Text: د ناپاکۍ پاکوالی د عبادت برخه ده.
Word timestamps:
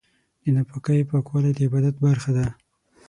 د 0.43 0.45
ناپاکۍ 0.55 1.01
پاکوالی 1.09 1.51
د 1.55 1.59
عبادت 1.67 1.95
برخه 2.05 2.31
ده. 2.37 2.47